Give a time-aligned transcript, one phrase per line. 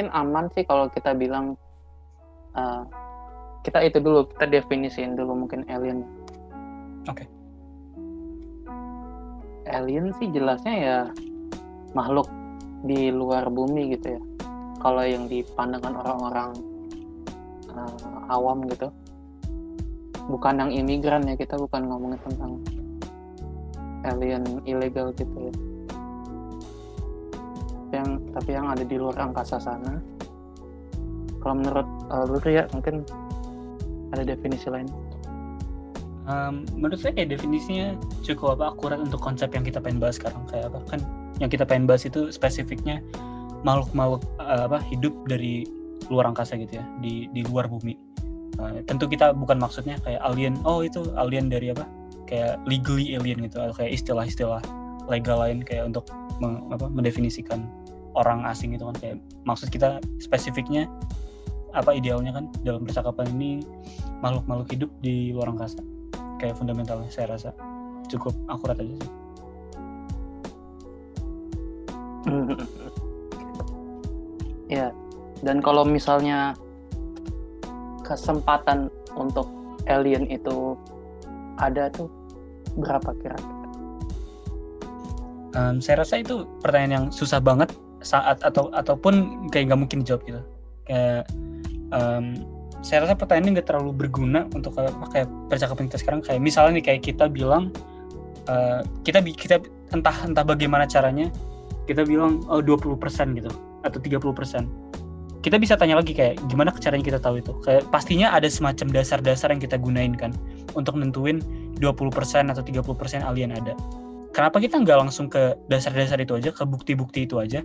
[0.00, 1.60] mungkin aman sih kalau kita bilang
[2.56, 2.88] uh,
[3.60, 6.08] kita itu dulu kita definisiin dulu mungkin alien.
[7.04, 7.28] Oke.
[7.28, 7.28] Okay.
[9.68, 10.98] Alien sih jelasnya ya
[11.92, 12.32] makhluk
[12.88, 14.20] di luar bumi gitu ya.
[14.80, 16.50] Kalau yang dipandangkan orang-orang
[17.76, 18.88] uh, awam gitu,
[20.32, 22.56] bukan yang imigran ya kita bukan ngomongin tentang
[24.08, 25.52] alien ilegal gitu ya.
[27.90, 29.98] Yang tapi yang ada di luar angkasa sana.
[31.40, 33.02] Kalau menurut uh, lu ya mungkin
[34.12, 34.86] ada definisi lain?
[36.28, 40.44] Um, menurut saya kayak definisinya cukup apa akurat untuk konsep yang kita pengen bahas sekarang
[40.52, 41.00] kayak apa kan
[41.42, 43.02] yang kita pengen bahas itu spesifiknya
[43.64, 45.64] makhluk-makhluk uh, apa hidup dari
[46.12, 47.96] luar angkasa gitu ya di di luar bumi.
[48.60, 51.88] Uh, tentu kita bukan maksudnya kayak alien oh itu alien dari apa
[52.28, 54.62] kayak legally alien gitu atau kayak istilah-istilah
[55.10, 56.06] legal lain kayak untuk
[56.38, 57.66] meng, apa, mendefinisikan
[58.18, 59.16] orang asing itu kan kayak
[59.46, 60.90] maksud kita spesifiknya
[61.70, 63.62] apa idealnya kan dalam percakapan ini
[64.20, 65.78] makhluk-makhluk hidup di luar angkasa.
[66.42, 67.50] Kayak fundamentalnya saya rasa.
[68.10, 69.10] Cukup akurat aja sih.
[74.70, 74.94] Ya
[75.42, 76.54] dan kalau misalnya
[78.06, 78.86] kesempatan
[79.16, 79.48] untuk
[79.88, 80.76] alien itu
[81.58, 82.06] ada tuh
[82.76, 83.58] berapa kira-kira?
[85.50, 90.22] Um, saya rasa itu pertanyaan yang susah banget saat atau ataupun kayak nggak mungkin dijawab
[90.26, 90.42] gitu.
[90.88, 91.28] Kayak
[91.92, 92.40] um,
[92.80, 96.20] saya rasa pertanyaan ini nggak terlalu berguna untuk kayak percakapan kita sekarang.
[96.24, 97.72] Kayak misalnya nih kayak kita bilang
[98.48, 99.60] uh, kita kita
[99.92, 101.28] entah entah bagaimana caranya
[101.84, 103.00] kita bilang oh 20%
[103.36, 103.50] gitu
[103.82, 104.90] atau 30%
[105.40, 107.56] kita bisa tanya lagi kayak gimana caranya kita tahu itu?
[107.64, 110.36] Kayak pastinya ada semacam dasar-dasar yang kita gunain kan
[110.76, 111.40] untuk nentuin
[111.80, 113.72] 20% atau 30% alien ada
[114.40, 117.60] kenapa kita nggak langsung ke dasar-dasar itu aja ke bukti-bukti itu aja?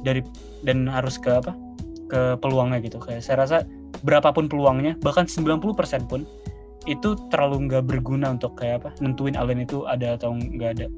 [0.00, 0.24] Dari
[0.64, 1.52] dan harus ke apa?
[2.08, 2.96] Ke peluangnya gitu.
[2.96, 3.68] Kayak saya rasa
[4.00, 5.60] berapapun peluangnya bahkan 90%
[6.08, 6.24] pun
[6.88, 10.88] itu terlalu nggak berguna untuk kayak apa nentuin alien itu ada atau nggak ada.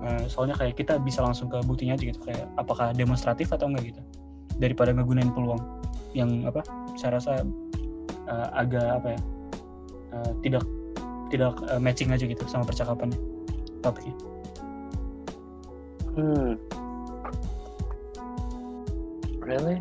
[0.00, 2.18] Uh, soalnya kayak kita bisa langsung ke buktinya aja gitu.
[2.26, 4.02] Kayak apakah demonstratif atau enggak gitu.
[4.58, 5.62] Daripada ngegunain peluang
[6.10, 6.66] yang apa
[6.98, 7.46] saya rasa
[8.26, 9.20] uh, agak apa ya
[10.18, 10.66] uh, tidak
[11.30, 13.14] tidak uh, matching aja gitu sama percakapannya
[13.86, 14.39] topiknya.
[16.16, 16.58] Hmm.
[19.40, 19.78] Really?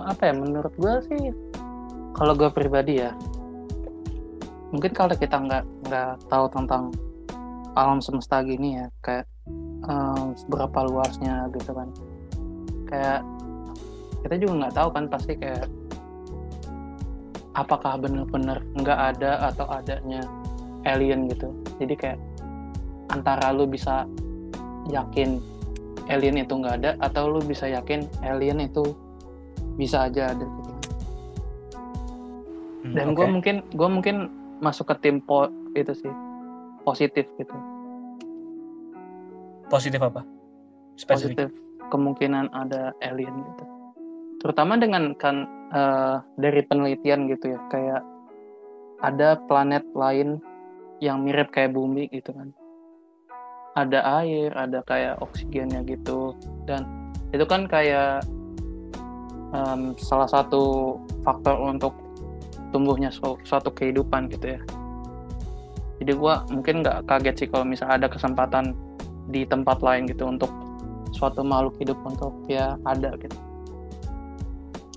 [0.00, 1.28] apa ya menurut gue sih
[2.16, 3.12] kalau gue pribadi ya
[4.72, 6.92] mungkin kalau kita nggak nggak tahu tentang
[7.76, 9.28] alam semesta gini ya kayak
[9.84, 11.88] um, seberapa luasnya gitu kan
[12.88, 13.20] kayak
[14.24, 15.68] kita juga nggak tahu kan pasti kayak
[17.52, 20.24] apakah benar-benar nggak ada atau adanya
[20.88, 22.20] alien gitu jadi kayak
[23.12, 24.04] antara lu bisa
[24.88, 25.40] yakin
[26.08, 28.96] alien itu nggak ada atau lu bisa yakin alien itu
[29.76, 30.72] bisa aja ada gitu.
[32.88, 33.16] Hmm, Dan okay.
[33.16, 34.16] gue mungkin gue mungkin
[34.58, 35.46] masuk ke tim po
[35.76, 36.12] itu sih
[36.82, 37.54] positif gitu.
[39.68, 40.24] Positif apa?
[40.96, 41.46] Spesifik.
[41.46, 41.48] Positif
[41.92, 43.64] kemungkinan ada alien gitu.
[44.38, 48.02] Terutama dengan kan uh, dari penelitian gitu ya kayak
[49.04, 50.42] ada planet lain
[50.98, 52.50] yang mirip kayak bumi gitu kan.
[53.78, 56.34] Ada air, ada kayak oksigennya gitu
[56.66, 56.82] dan
[57.30, 58.26] itu kan kayak
[59.54, 61.94] um, salah satu faktor untuk
[62.74, 64.60] tumbuhnya su suatu kehidupan gitu ya.
[65.98, 68.74] Jadi gue mungkin nggak kaget sih kalau misalnya ada kesempatan
[69.28, 70.50] di tempat lain gitu untuk
[71.12, 73.36] suatu makhluk hidup untuk ya ada gitu.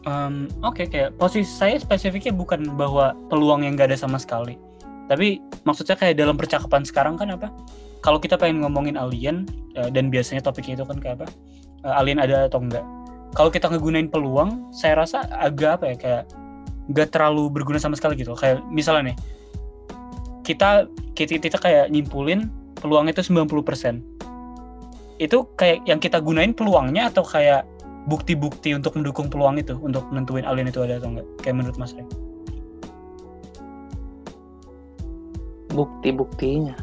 [0.01, 4.57] Um, Oke, okay, kayak posisi saya spesifiknya bukan bahwa peluang yang nggak ada sama sekali.
[5.05, 7.53] Tapi maksudnya kayak dalam percakapan sekarang kan apa?
[8.01, 9.45] Kalau kita pengen ngomongin alien
[9.77, 11.27] uh, dan biasanya topiknya itu kan kayak apa?
[11.85, 12.85] Uh, alien ada atau enggak?
[13.31, 16.23] kalau kita ngegunain peluang saya rasa agak apa ya kayak
[16.91, 19.17] nggak terlalu berguna sama sekali gitu kayak misalnya nih
[20.43, 22.51] kita kita, kita kayak nyimpulin
[22.83, 24.03] peluang itu 90%
[25.21, 27.63] itu kayak yang kita gunain peluangnya atau kayak
[28.09, 31.93] bukti-bukti untuk mendukung peluang itu untuk nentuin alien itu ada atau enggak kayak menurut Mas
[31.95, 32.03] Rey
[35.71, 36.75] bukti-buktinya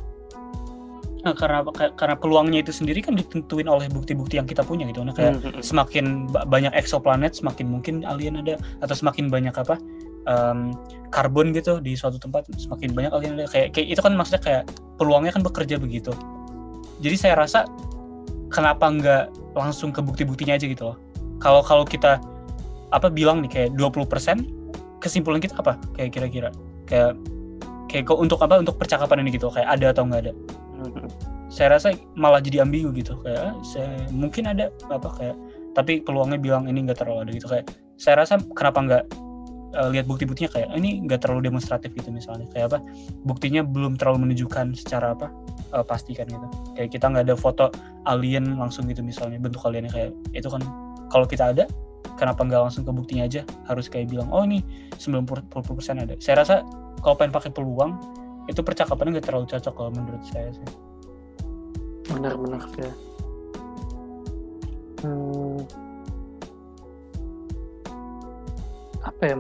[1.29, 1.61] Nah, karena
[2.01, 5.05] karena peluangnya itu sendiri kan ditentuin oleh bukti-bukti yang kita punya gitu.
[5.05, 5.61] Nah, kayak hmm.
[5.61, 9.77] semakin banyak eksoplanet, semakin mungkin alien ada atau semakin banyak apa
[10.25, 10.73] um,
[11.13, 13.47] karbon gitu di suatu tempat, semakin banyak alien ada.
[13.53, 14.63] Kayak, kayak itu kan maksudnya kayak
[14.97, 16.17] peluangnya kan bekerja begitu.
[17.05, 17.69] Jadi saya rasa
[18.49, 20.97] kenapa nggak langsung ke bukti-buktinya aja gitu loh.
[21.39, 22.19] Kalau kalau kita
[22.89, 24.09] apa bilang nih kayak 20%
[24.99, 26.49] kesimpulan kita apa kayak kira-kira
[26.89, 27.15] kayak
[27.89, 30.33] kayak untuk apa untuk percakapan ini gitu kayak ada atau nggak ada
[31.49, 33.17] saya rasa malah jadi ambigu gitu.
[33.25, 35.37] Kayak saya mungkin ada apa kayak
[35.73, 37.49] tapi peluangnya bilang ini nggak terlalu ada gitu.
[37.49, 37.67] Kayak
[37.97, 39.05] saya rasa kenapa nggak
[39.75, 42.47] uh, lihat bukti-buktinya kayak ini nggak terlalu demonstratif gitu misalnya.
[42.53, 42.79] Kayak apa
[43.25, 45.33] buktinya belum terlalu menunjukkan secara apa
[45.73, 46.47] uh, pasti kan gitu.
[46.77, 47.73] Kayak kita nggak ada foto
[48.05, 50.61] alien langsung gitu misalnya bentuk aliennya kayak itu kan
[51.09, 51.65] kalau kita ada
[52.21, 53.43] kenapa nggak langsung ke buktinya aja?
[53.67, 54.61] Harus kayak bilang oh ini
[55.01, 55.49] 90%
[55.97, 56.15] ada.
[56.21, 56.55] Saya rasa
[57.01, 57.97] kalau pengen pakai peluang
[58.49, 60.69] itu percakapannya nggak terlalu cocok kalau menurut saya sih.
[62.09, 62.93] Benar-benar ya
[65.03, 65.59] hmm,
[69.05, 69.37] apa ya?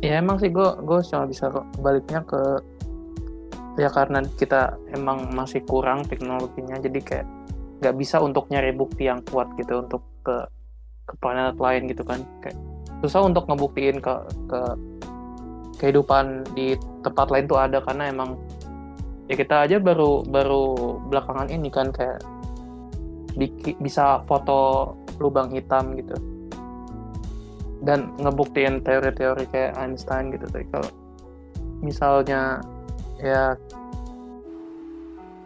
[0.00, 2.40] Ya emang sih gue gue cuma bisa baliknya ke
[3.78, 7.26] ya karena kita emang masih kurang teknologinya jadi kayak
[7.80, 10.36] nggak bisa untuk nyari bukti yang kuat gitu untuk ke
[11.04, 12.24] ke planet lain gitu kan.
[12.40, 12.56] Kayak
[13.04, 14.14] susah untuk ngebuktiin ke
[14.48, 14.60] ke
[15.80, 18.36] kehidupan di tempat lain tuh ada karena emang
[19.32, 20.64] ya kita aja baru baru
[21.08, 22.20] belakangan ini kan kayak
[23.80, 26.12] bisa foto lubang hitam gitu.
[27.80, 30.90] Dan ngebuktiin teori-teori kayak Einstein gitu tapi kalau
[31.80, 32.60] misalnya
[33.16, 33.56] ya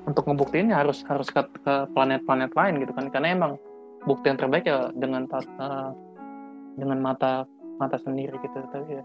[0.04, 3.06] untuk ngebuktiinnya harus harus ke, ke planet-planet lain gitu kan.
[3.14, 3.52] Karena emang
[4.02, 5.94] bukti yang terbaik ya dengan uh,
[6.75, 7.46] dengan mata
[7.78, 9.04] mata sendiri gitu tapi ya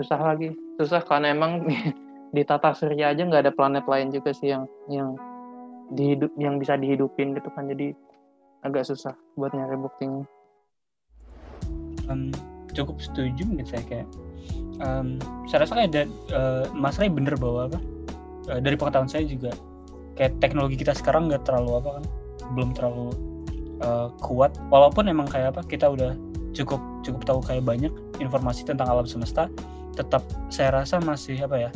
[0.00, 0.56] susah lagi.
[0.80, 1.64] Susah karena emang
[2.36, 5.18] di tata surya aja nggak ada planet lain juga sih yang yang
[5.92, 7.68] dihidup yang bisa dihidupin gitu kan.
[7.68, 7.92] Jadi
[8.64, 10.24] agak susah buat nyari buktinya.
[12.08, 12.32] Um,
[12.74, 14.08] cukup setuju mungkin saya kayak
[14.82, 17.78] um, saya rasa kayak uh, Mas Ray bener bahwa apa
[18.50, 19.54] uh, dari pengetahuan saya juga
[20.18, 22.04] kayak teknologi kita sekarang nggak terlalu apa kan
[22.56, 23.08] belum terlalu
[23.84, 24.54] uh, kuat.
[24.72, 26.14] Walaupun emang kayak apa kita udah
[26.54, 29.48] cukup cukup tahu kayak banyak informasi tentang alam semesta
[29.98, 30.22] tetap
[30.52, 31.70] saya rasa masih apa ya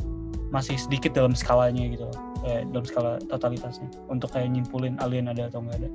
[0.54, 2.06] masih sedikit dalam skalanya gitu
[2.44, 3.88] kayak dalam skala totalitasnya.
[4.06, 5.90] Untuk kayak nyimpulin alien ada atau enggak ada.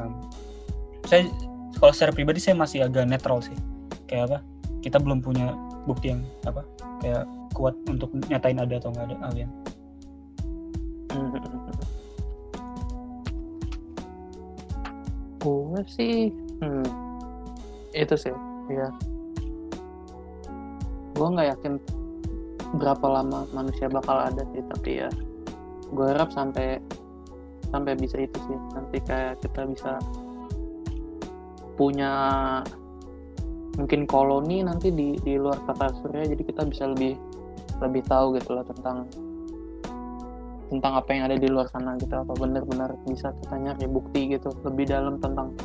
[0.00, 0.12] Um,
[1.06, 1.28] saya
[1.78, 3.54] kalau secara pribadi saya masih agak netral sih.
[4.08, 4.38] Kayak apa?
[4.80, 5.52] Kita belum punya
[5.84, 6.64] bukti yang apa
[7.04, 9.50] kayak kuat untuk nyatain ada atau nggak ada alien.
[15.40, 16.28] Gue sih
[16.60, 16.84] hmm,
[17.96, 18.34] itu sih
[18.68, 18.92] ya
[21.20, 21.76] gue nggak yakin
[22.80, 25.10] berapa lama manusia bakal ada sih tapi ya
[25.92, 26.80] gue harap sampai
[27.70, 28.58] sampai bisa itu sih.
[28.74, 29.92] Nanti kayak kita bisa
[31.78, 32.12] punya
[33.78, 37.16] mungkin koloni nanti di di luar tata surya jadi kita bisa lebih
[37.80, 39.08] lebih tahu gitu lah tentang
[40.68, 44.52] tentang apa yang ada di luar sana gitu apa benar-benar bisa kita nyari bukti gitu
[44.66, 45.56] lebih dalam tentang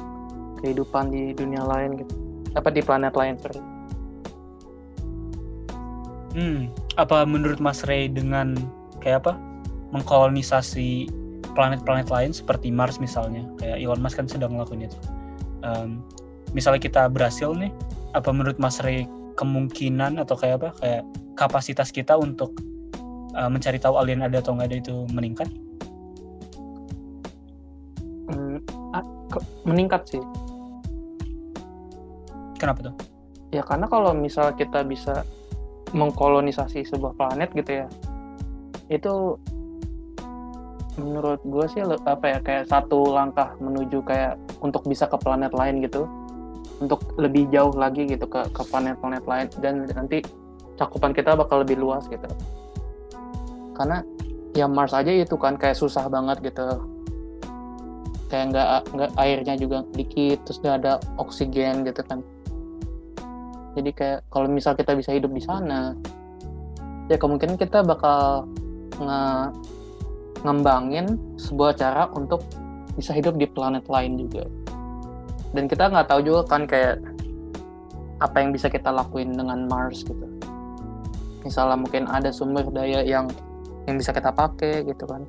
[0.64, 2.14] kehidupan di dunia lain gitu.
[2.56, 3.75] Apa di planet lain sorry
[6.36, 6.68] hmm
[7.00, 8.54] apa menurut Mas Ray dengan
[9.00, 9.34] kayak apa
[9.96, 11.08] mengkolonisasi
[11.56, 14.98] planet-planet lain seperti Mars misalnya kayak Elon Musk kan sedang melakukan itu
[15.64, 16.04] um,
[16.52, 17.72] misalnya kita berhasil nih
[18.12, 21.04] apa menurut Mas Ray kemungkinan atau kayak apa kayak
[21.36, 22.56] kapasitas kita untuk
[23.36, 25.52] uh, mencari tahu alien ada atau nggak ada itu meningkat?
[28.32, 28.64] Hmm,
[29.68, 30.24] meningkat sih.
[32.56, 32.96] Kenapa tuh?
[33.52, 35.28] Ya karena kalau misal kita bisa
[35.94, 37.88] mengkolonisasi sebuah planet gitu ya,
[38.90, 39.38] itu
[40.96, 45.84] menurut gue sih apa ya kayak satu langkah menuju kayak untuk bisa ke planet lain
[45.84, 46.08] gitu.
[46.76, 49.48] Untuk lebih jauh lagi gitu ke ke planet-planet lain.
[49.64, 50.20] Dan nanti
[50.76, 52.28] cakupan kita bakal lebih luas gitu.
[53.76, 54.04] Karena
[54.56, 56.84] ya Mars aja itu kan kayak susah banget gitu.
[58.28, 62.20] Kayak nggak nggak airnya juga dikit terus nggak ada oksigen gitu kan
[63.76, 65.94] jadi kayak kalau misal kita bisa hidup di sana
[67.12, 68.50] ya kemungkinan kita bakal
[68.98, 69.22] nge
[70.46, 72.46] ngembangin sebuah cara untuk
[72.96, 74.46] bisa hidup di planet lain juga.
[75.52, 77.02] Dan kita nggak tahu juga kan kayak
[78.22, 80.28] apa yang bisa kita lakuin dengan Mars gitu.
[81.42, 83.26] Misalnya mungkin ada sumber daya yang
[83.90, 85.26] yang bisa kita pakai gitu kan.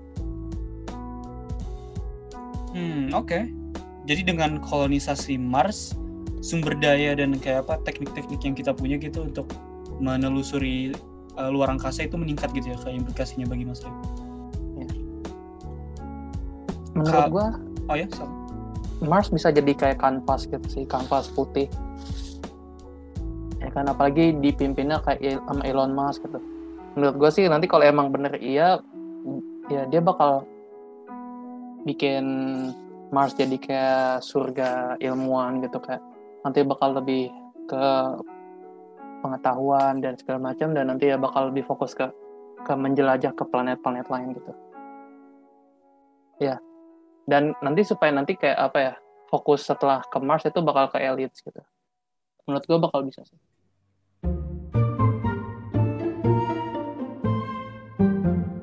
[2.76, 3.24] Hmm oke.
[3.24, 3.42] Okay.
[4.06, 5.96] jadi dengan kolonisasi Mars
[6.40, 9.48] sumber daya dan kayak apa teknik-teknik yang kita punya gitu untuk
[9.98, 10.92] menelusuri
[11.40, 13.94] uh, luar angkasa itu meningkat gitu ya kayak implikasinya bagi Mas Ray
[16.96, 17.46] menurut Ka gua
[17.92, 18.46] oh ya sama
[19.04, 21.68] Mars bisa jadi kayak kanvas gitu sih kanvas putih.
[23.60, 26.40] Ya kan apalagi dipimpinnya kayak sama Elon Musk gitu.
[26.96, 28.80] Menurut gue sih nanti kalau emang bener iya
[29.68, 30.48] ya dia bakal
[31.84, 32.24] bikin
[33.12, 36.00] Mars jadi kayak surga ilmuwan gitu kayak
[36.46, 37.34] nanti bakal lebih
[37.66, 37.84] ke
[39.18, 42.06] pengetahuan dan segala macam dan nanti ya bakal lebih fokus ke
[42.62, 44.52] ke menjelajah ke planet-planet lain gitu.
[46.38, 46.62] Ya.
[47.26, 48.94] Dan nanti supaya nanti kayak apa ya
[49.26, 51.58] fokus setelah ke Mars itu bakal ke aliens gitu.
[52.46, 53.38] Menurut gue bakal bisa sih